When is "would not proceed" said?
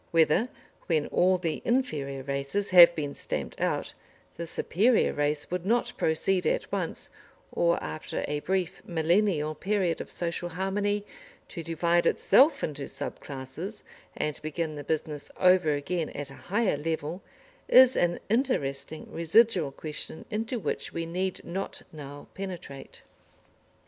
5.51-6.47